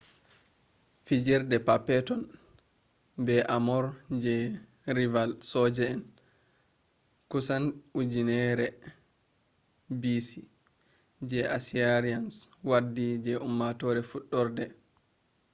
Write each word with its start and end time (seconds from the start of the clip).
fijirdeji 1.05 1.57
perpeton 1.67 2.21
be 3.25 3.35
armor 3.55 3.85
je 4.23 4.35
rival 4.97 5.29
soja 5.51 5.85
en. 5.93 6.01
kusan 7.31 7.63
1000b.c. 7.99 10.27
je 11.29 11.39
assyrians 11.57 12.33
waddi 12.69 13.07
je 13.25 13.33
ummatore 13.47 14.01
fudarde 14.09 14.65